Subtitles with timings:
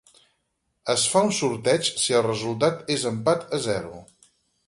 [0.93, 4.03] Es fa un sorteig si el resultat és d'empat a zero.